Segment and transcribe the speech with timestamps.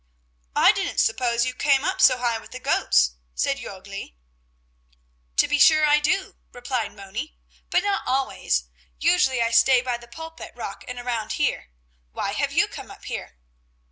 [0.55, 4.15] "I didn't suppose you came up so high with the goats," said Jörgli.
[5.37, 7.37] "To be sure I do," replied Moni,
[7.69, 8.63] "but not always;
[8.99, 11.69] usually I stay by the Pulpit rock and around there.
[12.13, 13.37] Why have you come up here?"